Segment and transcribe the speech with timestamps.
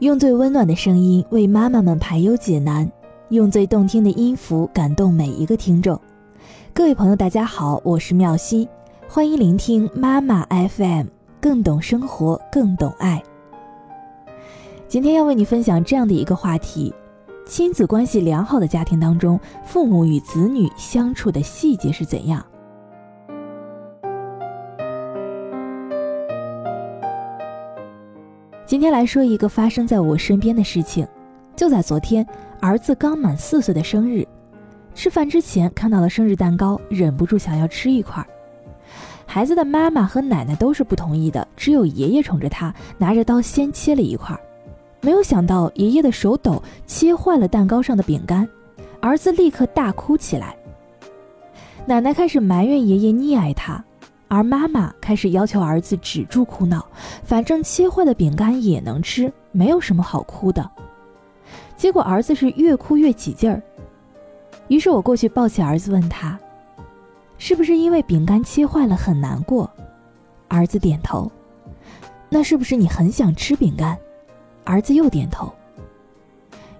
[0.00, 2.88] 用最温暖的声音为妈妈们排忧解难，
[3.30, 6.00] 用最动听的音符感动每一个听众。
[6.72, 8.68] 各位朋友，大家好，我是妙心，
[9.08, 11.06] 欢迎聆听妈妈 FM，
[11.40, 13.20] 更懂生活，更懂爱。
[14.86, 16.94] 今天要为你分享这样的一个话题：
[17.44, 22.46] 亲子关系良好的家庭当中，父母与子女相处的细节是怎样？
[28.68, 31.08] 今天来说一个发生在我身边的事情，
[31.56, 32.26] 就在昨天，
[32.60, 34.28] 儿子刚满四岁的生日，
[34.94, 38.22] 吃饭之前看到了生日蛋糕，忍不住想要吃一块。
[39.24, 44.38] 孩子的妈妈和奶奶都是不同意的，只有爷爷宠着他，拿着刀先切了一块。
[45.00, 48.46] 没有想到爷爷的手抖，切坏了蛋糕上的饼干，
[49.00, 50.54] 儿子立刻大哭起来。
[51.86, 53.82] 奶奶开始埋怨爷爷溺爱他。
[54.28, 56.86] 而妈妈开始要求儿子止住哭闹，
[57.24, 60.70] 反正切坏的饼干也能吃，没有什么好哭的。
[61.76, 63.62] 结果儿子是越哭越起劲儿，
[64.68, 66.38] 于是我过去抱起儿子，问他
[67.38, 69.68] ：“是不是因为饼干切坏了很难过？”
[70.48, 71.30] 儿子点头。
[72.28, 73.96] 那是不是你很想吃饼干？
[74.64, 75.50] 儿子又点头。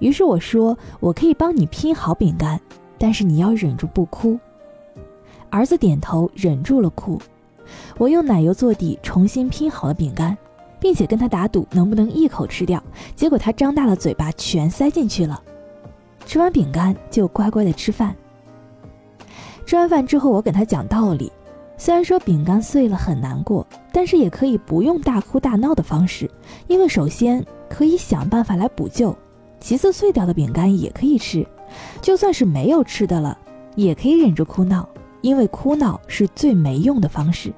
[0.00, 2.60] 于是我说：“我可以帮你拼好饼干，
[2.98, 4.36] 但是你要忍住不哭。”
[5.48, 7.20] 儿子点头，忍住了哭。
[7.98, 10.36] 我用奶油做底，重新拼好了饼干，
[10.78, 12.82] 并且跟他打赌能不能一口吃掉。
[13.14, 15.42] 结果他张大了嘴巴，全塞进去了。
[16.24, 18.14] 吃完饼干就乖乖的吃饭。
[19.64, 21.30] 吃完饭之后，我给他讲道理：
[21.76, 26.30] 虽然说饼干碎了很难过，但是也可以不用大哭大闹的方式，
[26.68, 29.16] 因为首先可以想办法来补救，
[29.60, 31.46] 其次碎掉的饼干也可以吃，
[32.00, 33.36] 就算是没有吃的了，
[33.74, 34.88] 也可以忍住哭闹。
[35.26, 37.52] 因为哭闹是最没用的方式。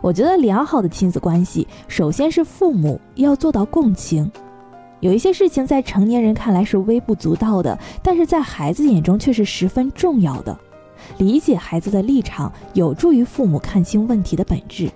[0.00, 4.30] 我觉得良好的亲子关系，首先是父母要做到共情。
[5.00, 10.58] 有一些事情在成年人看来是微不足道的，但是在孩子眼中却是十分重要的。
[11.18, 14.90] 理解孩子的立场，有助于父母看清问题的本质。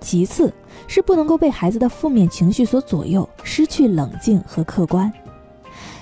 [0.00, 0.52] 其次，
[0.86, 5.10] 是不能够被孩子的负面情绪所左右，失去冷静和客观。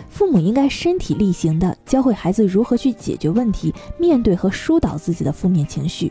[0.09, 6.11] 父母应该身体力行的教会孩子如何去解决问题，面对和疏导自己的负面情绪。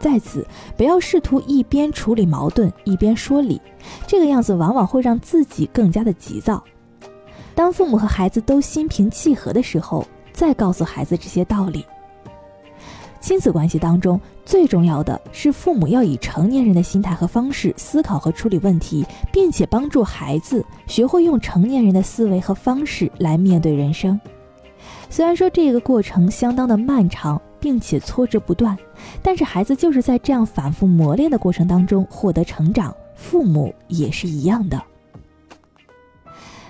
[0.00, 0.44] 在此，
[0.76, 3.62] 不要试图一边处理矛盾一边说理，
[4.04, 6.60] 这个样子往往会让自己更加的急躁。
[7.54, 11.86] 当父母和孩子都心平气和的时候，再告诉孩子这些道理。
[13.20, 24.20] 亲子关系当中最重要的是，父母要以成年人的心态和方式思考和处理问题，并且帮助孩子学会用成年人的思维和方式来面对人生。
[25.08, 28.76] 虽然说这个过程相当的漫长，并且挫折不断，
[29.22, 34.82] 但是孩子就是在这样反复磨练的过程当中获得成长，父母也是一样的。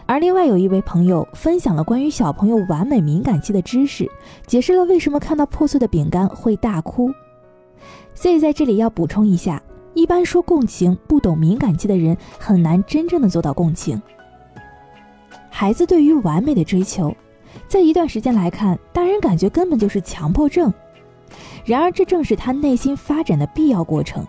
[0.08, 4.08] 而另外有一位朋友分享了关于小朋友完美敏感期的知识，
[4.46, 7.10] 解释了为什么看到破碎的饼干会大哭。
[8.14, 9.60] 所以在这里要补充一下，
[9.94, 14.00] 一般说共情，不懂敏感期的人很难真正的做到共情。
[15.50, 17.12] 孩子对于完美的追求，
[17.68, 20.72] 在一段时间来看，大人感觉根本就是强迫症。
[21.64, 24.24] 然而这正是他内心发展的必要过程，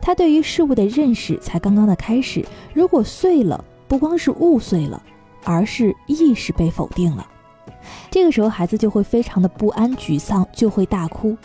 [0.00, 2.44] 他对于事物的认识才刚刚的开始。
[2.72, 5.02] 如果碎了，不光是物碎了，
[5.44, 7.26] 而是意识被否定了。
[8.10, 11.36] 这个时候，孩子就会非常的不安、沮丧，就会大哭，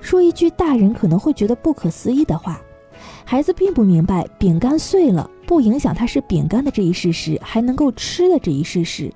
[0.00, 2.60] 说一句大人可能会觉得不可思议的话。
[3.24, 9.10] 孩子并不明白，饼干碎了不影响它是饼干的这一事实，还能够吃的这一事实。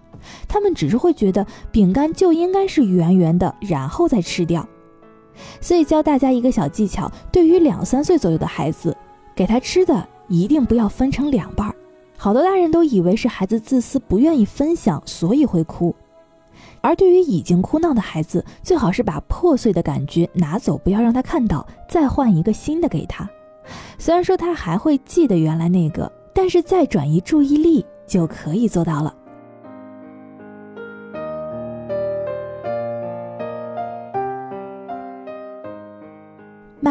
[0.49, 4.67] 他们只是会觉得饼干就应该是圆圆的，然后再吃掉。
[5.61, 8.97] 所以教大家一个小技巧：对于两三岁左右的孩子，
[9.35, 11.75] 给他吃的一定不要分成两半儿。
[12.17, 15.95] 好多大人都以为是孩子自私，不愿意分享，所以会哭。
[16.81, 23.29] 而对于已经哭闹的孩子，最好是把破碎的感觉拿走，不要让他看到，再换一个新的给他。
[23.99, 29.15] 虽然说他还会记得原来那个，但是再转移注意力就可以做到了。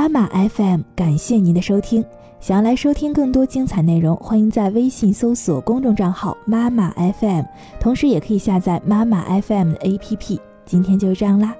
[0.05, 2.05] 妈妈 FM，感谢您的收听。
[2.39, 7.43] 想要来收听更多精彩内容，欢迎在微信搜索公众账号“妈妈 FM”，
[7.79, 10.39] 同时也可以下载妈妈 FM 的 APP。
[10.63, 11.55] 今天就这样啦，